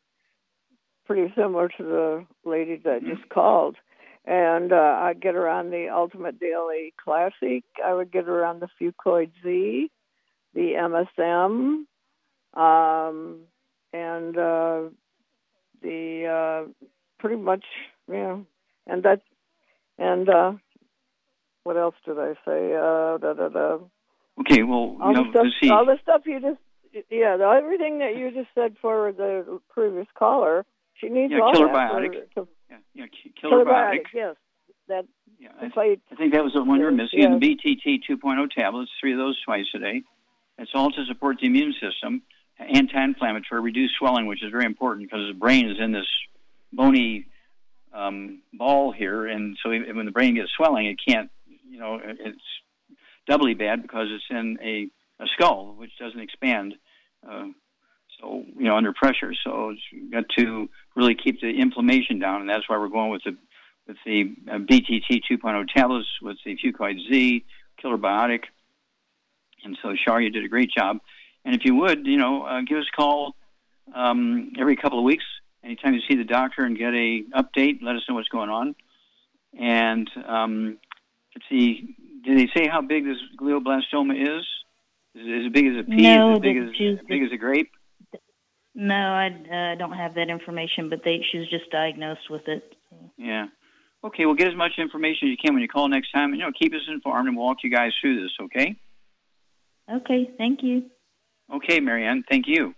[1.05, 3.75] pretty similar to the lady that just called.
[4.23, 7.65] And uh, I'd get around the Ultimate Daily Classic.
[7.85, 9.91] I would get around the Fucoid Z,
[10.53, 11.83] the MSM,
[12.53, 13.39] um,
[13.91, 14.83] and uh,
[15.81, 16.87] the uh,
[17.19, 17.65] pretty much,
[18.09, 18.37] yeah.
[18.87, 19.21] And that,
[19.97, 20.53] and uh,
[21.65, 22.73] what else did I say?
[22.73, 23.77] Uh, da, da, da.
[24.39, 25.69] Okay, well, all you the stuff, see.
[25.69, 26.59] all the stuff you just,
[27.09, 30.65] yeah, the, everything that you just said for the previous caller,
[30.95, 31.91] she needs yeah, all killer that.
[32.33, 33.05] For, to, yeah, yeah,
[33.39, 34.05] killer, killer biotic.
[34.13, 34.35] Yes,
[34.87, 35.05] that.
[35.39, 37.19] Yeah, I, I, think that was the one you're missing.
[37.19, 37.31] Yes.
[37.39, 40.03] The BTT 2.0 tablets, three of those twice a day.
[40.59, 42.21] It's all to support the immune system,
[42.59, 46.05] anti-inflammatory, reduce swelling, which is very important because the brain is in this
[46.71, 47.25] bony
[47.91, 51.31] um, ball here, and so when the brain gets swelling, it can't,
[51.67, 52.39] you know, it's
[53.27, 54.89] doubly bad because it's in a,
[55.23, 56.75] a skull, which doesn't expand.
[57.27, 57.47] Uh,
[58.19, 59.33] so, you know, under pressure.
[59.43, 63.23] So it's got to really keep the inflammation down, and that's why we're going with
[63.23, 63.37] the
[63.87, 67.43] with the uh, BTT 2.0 tablets, with the Fucoid Z,
[67.81, 68.43] Killer Biotic.
[69.63, 70.99] And so, Shar, you did a great job.
[71.43, 73.35] And if you would, you know, uh, give us a call
[73.93, 75.25] um, every couple of weeks,
[75.63, 77.81] anytime you see the doctor, and get a update.
[77.81, 78.75] Let us know what's going on.
[79.59, 80.77] And um,
[81.35, 84.45] let's see, did they say how big this glioblastoma is?
[85.13, 86.01] Is it as big as a pea?
[86.01, 87.71] No, is it as big as, as big as a grape?
[88.73, 92.75] No, I uh, don't have that information, but they she was just diagnosed with it.
[93.17, 93.47] Yeah.
[94.03, 96.31] Okay, well, get as much information as you can when you call next time.
[96.31, 98.75] And, you know, keep us informed, and we'll walk you guys through this, okay?
[99.91, 100.85] Okay, thank you.
[101.53, 102.73] Okay, Marianne, thank you.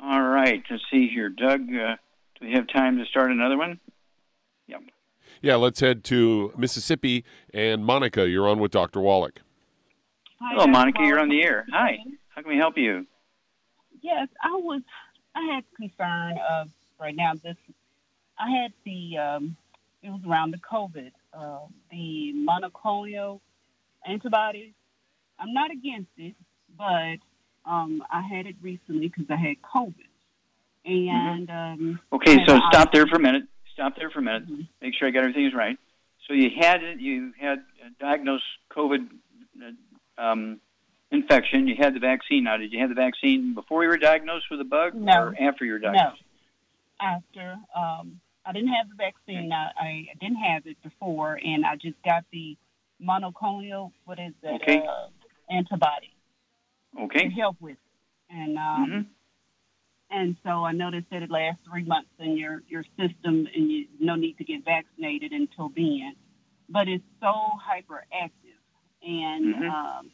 [0.00, 1.30] All right, let's see here.
[1.30, 1.96] Doug, uh,
[2.38, 3.80] do we have time to start another one?
[4.68, 4.82] Yep.
[5.42, 7.24] Yeah, let's head to Mississippi.
[7.54, 9.00] And Monica, you're on with Dr.
[9.00, 9.40] Wallach.
[10.40, 10.70] Hi, Hello, Dr.
[10.72, 11.66] Monica, you're on the air.
[11.72, 11.98] Hi,
[12.30, 13.06] how can we help you?
[14.02, 14.82] Yes, I was.
[15.34, 16.68] I had concern of
[17.00, 17.56] right now this.
[18.38, 19.56] I had the um,
[20.02, 21.58] it was around the COVID, uh,
[21.90, 23.40] the monoclonal
[24.06, 24.72] antibodies.
[25.40, 26.34] I'm not against it,
[26.76, 27.16] but
[27.70, 29.94] um, I had it recently because I had COVID.
[30.84, 33.42] And um, Okay, and so I- stop there for a minute.
[33.78, 34.42] Stop there for a minute.
[34.50, 34.62] Mm-hmm.
[34.82, 35.78] Make sure I got everything is right.
[36.26, 37.58] So you had you had
[38.00, 38.42] diagnosed
[38.76, 39.06] COVID
[40.18, 40.58] uh, um,
[41.12, 41.68] infection.
[41.68, 42.42] You had the vaccine.
[42.42, 45.12] Now, did you have the vaccine before you were diagnosed with the bug, No.
[45.12, 46.20] or after you were diagnosed?
[47.00, 47.06] No.
[47.06, 51.76] After um, I didn't have the vaccine, I, I didn't have it before, and I
[51.76, 52.56] just got the
[53.00, 53.92] monoclonal.
[54.06, 54.54] What is that?
[54.54, 54.78] Okay.
[54.84, 55.06] Uh,
[55.54, 56.12] antibody
[56.96, 57.30] to Okay.
[57.30, 58.34] help with, it.
[58.34, 59.06] and um, Mhm.
[60.10, 63.86] And so I noticed that it lasts three months in your your system, and you
[64.00, 66.14] no need to get vaccinated until then.
[66.68, 68.58] But it's so hyperactive,
[69.02, 69.70] and Mhm.
[69.70, 70.10] um,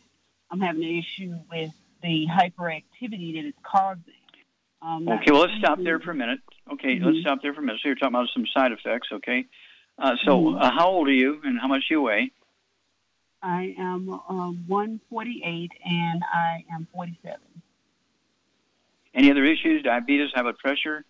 [0.51, 1.72] I'm having an issue with
[2.03, 4.03] the hyperactivity that it's causing.
[4.82, 5.30] Um, Okay.
[5.30, 6.40] Well, let's stop there for a minute.
[6.70, 7.05] Okay, Mhm.
[7.05, 7.80] let's stop there for a minute.
[7.82, 9.09] So you're talking about some side effects.
[9.12, 9.47] Okay.
[9.99, 10.61] Uh, so Mhm.
[10.61, 12.32] uh, how old are you, and how much do you weigh?
[13.42, 17.38] I am um, 148 and I am 47.
[19.15, 19.83] Any other issues?
[19.83, 21.05] Diabetes, high blood pressure?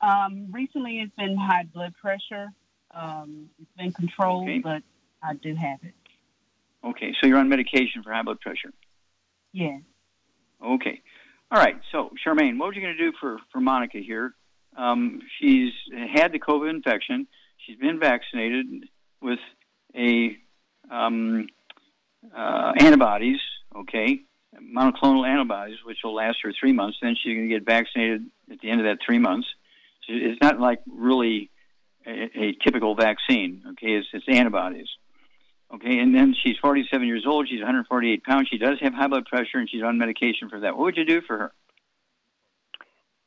[0.00, 2.48] Um, recently, it's been high blood pressure.
[2.92, 4.58] Um, it's been controlled, Okay.
[4.58, 4.82] but
[5.22, 5.94] I do have it.
[6.84, 7.14] Okay.
[7.20, 8.72] So you're on medication for high blood pressure.
[9.52, 9.80] Yes.
[10.64, 11.00] Okay.
[11.50, 11.76] All right.
[11.92, 14.34] So, Charmaine, what are you going to do for, for Monica here?
[14.76, 15.72] Um, she's
[16.12, 17.26] had the COVID infection.
[17.58, 18.66] She's been vaccinated
[19.22, 19.38] with
[19.96, 20.36] a
[20.90, 21.46] um,
[22.36, 23.38] uh, antibodies,
[23.76, 24.20] okay,
[24.62, 26.98] monoclonal antibodies, which will last her three months.
[27.00, 29.48] Then she's going to get vaccinated at the end of that three months.
[30.06, 31.50] So it's not like really
[32.06, 33.92] a, a typical vaccine, okay?
[33.94, 34.88] It's, it's antibodies.
[35.74, 37.48] Okay, and then she's 47 years old.
[37.48, 38.48] She's 148 pounds.
[38.48, 40.76] She does have high blood pressure, and she's on medication for that.
[40.76, 41.52] What would you do for her?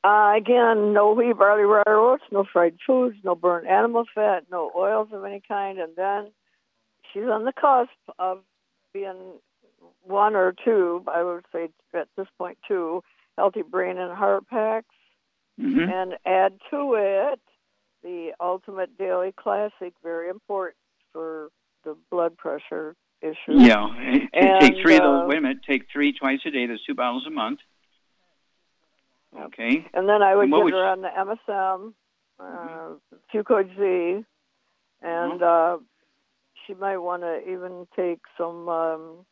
[0.03, 4.71] Uh, again, no wheat, barley, rye, oats, no fried foods, no burnt animal fat, no
[4.75, 6.31] oils of any kind, and then
[7.11, 8.39] she's on the cusp of
[8.93, 9.39] being
[10.03, 13.03] one or two, I would say at this point two,
[13.37, 14.87] healthy brain and heart packs,
[15.59, 15.89] Mm-hmm.
[15.89, 17.39] and add to it
[18.03, 20.77] the Ultimate Daily Classic, very important
[21.11, 21.49] for
[21.83, 23.53] the blood pressure issue.
[23.53, 23.87] Yeah,
[24.33, 25.29] And, take three of uh, those.
[25.29, 26.67] Wait a minute, take three twice a day.
[26.67, 27.59] That's two bottles a month.
[29.35, 29.85] Okay.
[29.93, 31.93] And then I would get would her on the MSM,
[32.39, 34.23] uh, Fucoid Z,
[35.01, 35.77] and uh,
[36.65, 39.25] she might want to even take some um,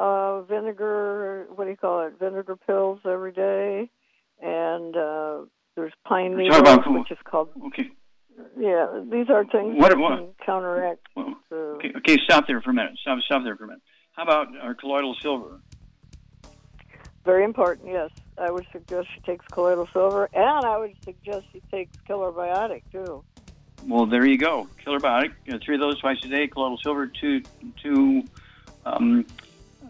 [0.00, 3.90] uh, vinegar, what do you call it, vinegar pills every day.
[4.42, 5.40] And uh,
[5.76, 7.90] there's pine needles, about- which is called, Okay.
[8.56, 11.06] yeah, these are things What- that what- can counteract.
[11.14, 11.92] Well, Okay.
[11.96, 12.16] Okay.
[12.24, 12.92] Stop there for a minute.
[13.00, 13.18] Stop.
[13.20, 13.82] Stop there for a minute.
[14.12, 15.60] How about our colloidal silver?
[17.24, 18.10] Very important, yes.
[18.38, 22.82] I would suggest she takes colloidal silver, and I would suggest she takes killer biotic,
[22.90, 23.22] too.
[23.86, 24.68] Well, there you go.
[24.82, 25.32] Killer Biotic.
[25.64, 26.46] Three of those twice a day.
[26.48, 27.06] Colloidal silver.
[27.06, 27.40] Two
[27.82, 28.22] two
[28.84, 29.24] um,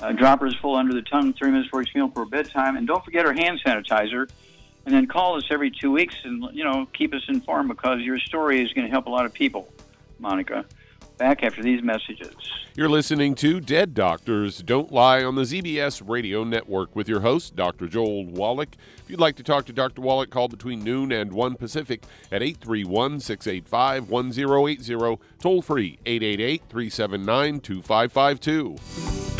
[0.03, 1.33] uh, droppers full under the tongue.
[1.33, 2.77] Three minutes before each meal for bedtime.
[2.77, 4.29] And don't forget our hand sanitizer.
[4.87, 8.19] And then call us every two weeks and you know keep us informed because your
[8.19, 9.73] story is going to help a lot of people,
[10.19, 10.65] Monica.
[11.19, 12.35] Back after these messages.
[12.75, 17.55] You're listening to Dead Doctors Don't Lie on the ZBS Radio Network with your host,
[17.55, 17.89] Dr.
[17.89, 18.75] Joel Wallach.
[19.03, 20.01] If you'd like to talk to Dr.
[20.01, 27.61] Wallach, call between noon and 1 Pacific at 831 685 1080, toll free 888 379
[27.61, 29.40] 2552.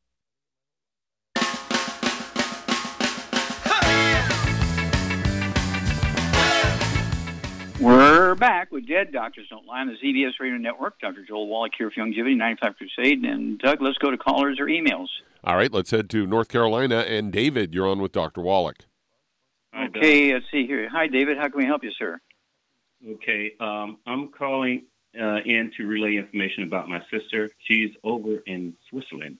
[7.81, 10.99] We're back with Dead Doctors Don't Lie on the ZBS Radio Network.
[10.99, 11.23] Dr.
[11.27, 13.23] Joel Wallach here for Youngevity 95 Crusade.
[13.25, 15.07] And Doug, let's go to callers or emails.
[15.43, 16.97] All right, let's head to North Carolina.
[16.99, 18.41] And David, you're on with Dr.
[18.41, 18.85] Wallach.
[19.75, 20.87] Okay, let's see here.
[20.89, 21.37] Hi, David.
[21.39, 22.19] How can we help you, sir?
[23.15, 24.83] Okay, um, I'm calling
[25.19, 27.49] uh, in to relay information about my sister.
[27.67, 29.37] She's over in Switzerland.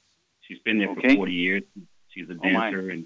[0.48, 1.10] She's been there Okay.
[1.10, 1.64] for 40 years.
[2.10, 3.06] She's a Oh, dancer, and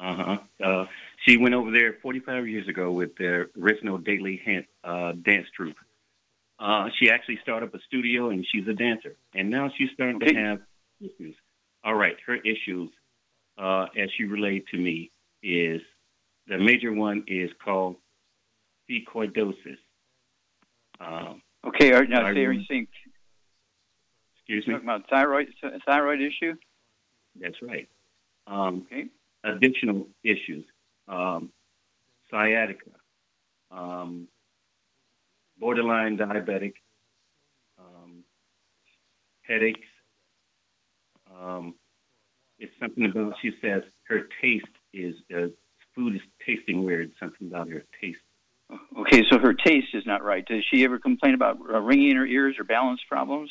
[0.00, 0.38] uh-huh.
[0.62, 0.86] uh
[1.26, 5.76] She went over there 45 years ago with their original daily Hint, uh, dance troupe.
[6.58, 9.16] Uh, she actually started up a studio, and she's a dancer.
[9.34, 10.60] And now she's starting to have
[11.00, 11.34] issues.
[11.84, 12.90] All right, her issues,
[13.58, 15.10] uh, as she relayed to me,
[15.42, 15.80] is
[16.46, 17.96] the major one is called
[18.88, 19.78] fecoidosis.
[21.00, 22.86] Um, Okay, right, now, are you saying,
[24.36, 24.74] excuse me.
[24.74, 25.48] talking about thyroid,
[25.84, 26.54] thyroid issue?
[27.40, 27.88] That's right.
[28.46, 29.06] Um, okay.
[29.42, 30.64] Additional issues,
[31.08, 31.50] um,
[32.30, 32.90] sciatica,
[33.70, 34.28] um,
[35.58, 36.74] borderline diabetic,
[37.78, 38.24] um,
[39.42, 39.86] headaches.
[41.30, 41.74] Um,
[42.58, 45.48] it's something about she says her taste is uh,
[45.94, 47.12] food is tasting weird.
[47.20, 48.18] Something about her taste.
[48.98, 50.44] Okay, so her taste is not right.
[50.44, 53.50] Does she ever complain about uh, ringing in her ears or balance problems?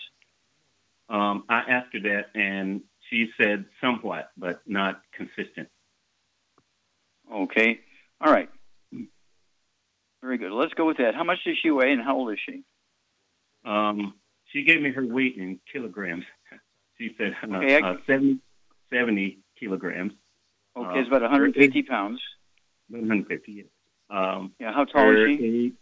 [1.08, 5.70] Um, I asked her that, and she said somewhat, but not consistent.
[7.34, 7.80] Okay,
[8.21, 8.49] all right.
[10.21, 10.51] Very good.
[10.51, 11.13] Let's go with that.
[11.15, 12.63] How much does she weigh and how old is she?
[13.63, 14.13] Um,
[14.51, 16.26] she gave me her weight in kilograms.
[16.97, 18.39] She said uh, Okay, I- uh, 70,
[18.89, 20.13] 70 kilograms.
[20.78, 22.21] Okay, it's Uh, about 150 pounds.
[22.88, 23.51] 150.
[23.51, 23.63] Yeah.
[24.09, 25.73] Um, Yeah, how tall is she?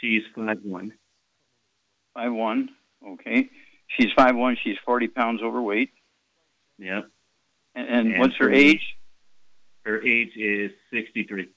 [0.00, 0.94] she's five one.
[2.14, 2.70] Five one.
[3.06, 3.50] Okay,
[3.88, 4.56] she's five one.
[4.64, 5.90] She's 40 pounds overweight.
[6.78, 7.02] Yeah.
[7.74, 8.95] And, and, And what's her- age?
[9.86, 11.48] Her age is 63.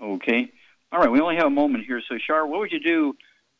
[0.00, 0.50] Okay.
[0.90, 2.00] All right, we only have a moment here.
[2.08, 3.14] So, Shar, what would you do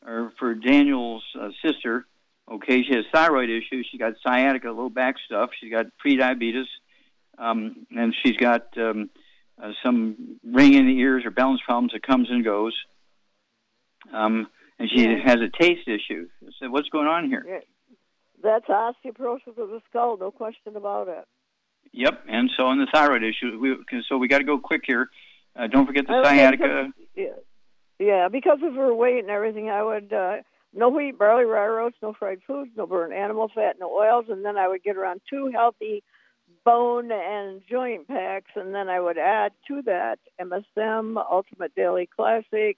[0.06, 2.06] uh, for Daniel's uh, sister?
[2.50, 3.86] Okay, she has thyroid issues.
[3.90, 5.50] She's got sciatica, low back stuff.
[5.60, 6.64] She's got prediabetes,
[7.36, 9.10] um, and she's got um,
[9.62, 12.74] uh, some ringing in the ears or balance problems that comes and goes.
[14.10, 14.46] Um,
[14.78, 15.18] and she Yeah.
[15.18, 16.28] has a taste issue.
[16.60, 17.44] So, what's going on here?
[17.46, 17.60] Yeah.
[18.42, 21.26] That's osteoporosis of the skull, no question about it.
[21.96, 22.24] Yep.
[22.28, 23.76] And so, on the thyroid issue, we,
[24.08, 25.08] so we got to go quick here.
[25.58, 26.92] Uh, don't forget the say sciatica.
[26.92, 30.36] because- Yeah, yeah, because of her weight and everything, I would uh,
[30.74, 34.44] no wheat, barley, rye oats, no fried foods, no burnt animal fat, no oils, and
[34.44, 36.02] then I would get her on two healthy
[36.64, 42.76] bone and joint packs, and then I would add to that MSM, Ultimate Daily Classic,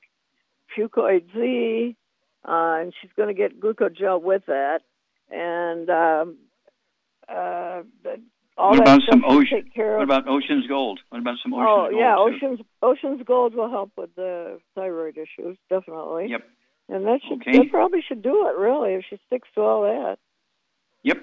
[0.77, 1.97] Fucoid Z,
[2.47, 2.51] uh,
[2.81, 4.83] and she's going to get glucogel with that,
[5.31, 6.37] and um,
[7.29, 8.21] uh, the
[8.59, 9.70] all what about some ocean?
[9.74, 11.00] What about Ocean's Gold?
[11.11, 12.00] What about some Ocean's oh Gold?
[12.00, 12.20] yeah, too?
[12.20, 16.26] Ocean's Ocean's Gold will help with the thyroid issues definitely.
[16.28, 16.42] Yep.
[16.88, 17.59] And that should Okay.
[17.59, 20.18] that probably should do it really if she sticks to all that.
[21.04, 21.18] Yep.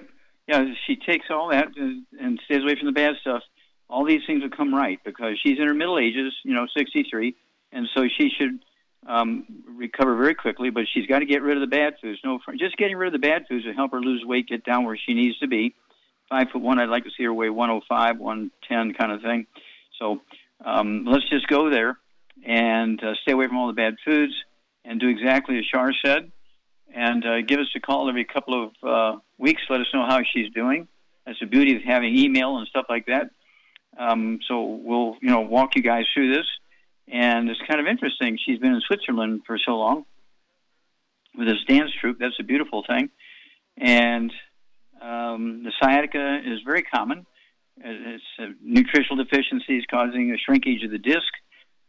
[0.48, 3.42] Yeah, she takes all that and, and stays away from the bad stuff.
[3.90, 7.34] All these things will come right because she's in her middle ages, you know, 63,
[7.72, 8.60] and so she should
[9.06, 9.44] um,
[9.76, 10.70] recover very quickly.
[10.70, 12.20] But she's got to get rid of the bad foods.
[12.24, 14.84] No, just getting rid of the bad foods will help her lose weight, get down
[14.84, 15.74] where she needs to be.
[16.28, 19.46] Five foot one, I'd like to see her weigh 105, 110 kind of thing.
[19.98, 20.20] So
[20.64, 21.98] um, let's just go there
[22.44, 24.34] and uh, stay away from all the bad foods
[24.84, 26.30] and do exactly as Shar said
[26.94, 29.62] and uh, give us a call every couple of uh, weeks.
[29.68, 30.88] Let us know how she's doing.
[31.24, 33.30] That's the beauty of having email and stuff like that.
[33.98, 36.46] Um, so we'll, you know, walk you guys through this.
[37.08, 38.38] And it's kind of interesting.
[38.44, 40.04] She's been in Switzerland for so long
[41.36, 42.18] with this dance troupe.
[42.18, 43.10] That's a beautiful thing.
[43.76, 44.32] And
[45.00, 47.26] um, the sciatica is very common.
[47.78, 51.28] It's uh, nutritional deficiencies causing a shrinkage of the disc.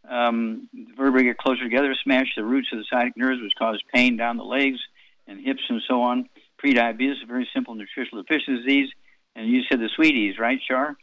[0.10, 3.82] Um, the vertebrae get closer together, smash the roots of the sciatic nerves, which cause
[3.94, 4.80] pain down the legs
[5.28, 6.28] and hips and so on.
[6.64, 8.90] Prediabetes a very simple nutritional deficiency disease.
[9.36, 10.98] And you said the sweeties, right, Shar?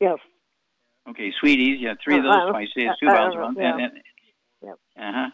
[0.00, 0.18] Yes.
[1.08, 1.78] Okay, sweeties.
[1.80, 2.86] Yeah, three of Uh, those uh, twice a day.
[2.88, 3.58] uh, two uh, bottles uh, month.
[3.60, 3.76] yeah.
[3.78, 4.02] And-
[4.62, 4.78] Yep.
[4.98, 5.30] Uh-huh.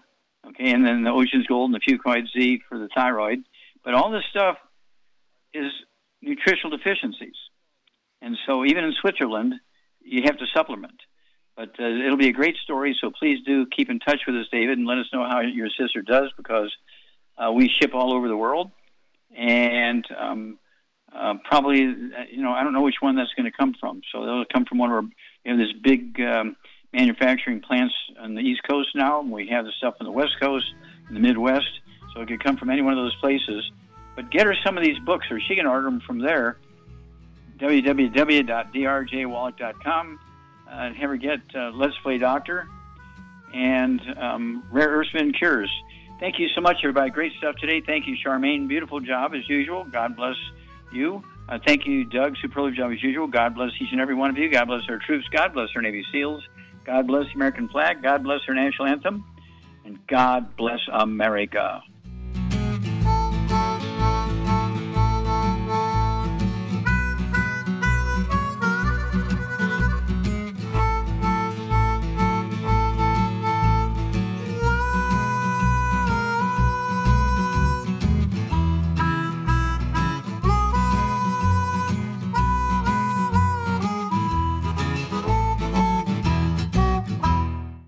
[0.48, 3.44] Okay, and then the Ocean's Gold and the Fucoid Z for the thyroid.
[3.84, 4.58] But all this stuff
[5.54, 5.72] is
[6.20, 7.36] nutritional deficiencies.
[8.20, 9.54] And so even in Switzerland,
[10.04, 11.00] you have to supplement.
[11.56, 14.46] But uh, it'll be a great story, so please do keep in touch with us,
[14.50, 16.74] David, and let us know how your sister does because
[17.36, 18.70] uh, we ship all over the world.
[19.36, 20.58] And um,
[21.14, 24.00] uh, probably, you know, I don't know which one that's going to come from.
[24.12, 26.56] So it'll come from one of our, we have this big um,
[26.92, 30.36] manufacturing plants on the East Coast now, and we have the stuff on the West
[30.40, 30.66] Coast,
[31.08, 31.80] in the Midwest.
[32.14, 33.70] So it could come from any one of those places.
[34.14, 36.58] But get her some of these books, or she can order them from there.
[37.58, 40.18] www.drjwallach.com.
[40.66, 42.66] Uh, and have her get uh, Let's Play Doctor
[43.52, 45.70] and um, Rare Earthman Cures.
[46.18, 47.10] Thank you so much, everybody.
[47.10, 47.80] Great stuff today.
[47.80, 48.68] Thank you, Charmaine.
[48.68, 49.84] Beautiful job as usual.
[49.84, 50.36] God bless
[50.92, 51.22] you.
[51.48, 52.36] Uh, thank you, Doug.
[52.40, 53.26] Superlative job as usual.
[53.26, 54.50] God bless each and every one of you.
[54.50, 55.26] God bless our troops.
[55.30, 56.42] God bless our Navy SEALs.
[56.84, 58.02] God bless the American flag.
[58.02, 59.24] God bless our national anthem.
[59.84, 61.82] And God bless America.